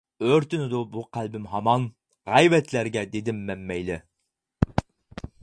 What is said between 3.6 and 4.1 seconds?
مەيلى.